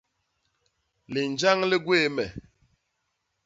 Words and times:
Linjañ 1.13 1.59
li 1.69 1.77
gwéé 1.85 2.07
me. 2.15 2.25